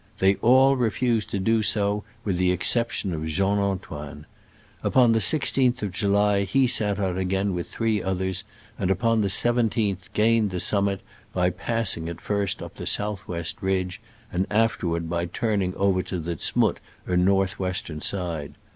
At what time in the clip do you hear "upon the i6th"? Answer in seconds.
4.81-5.83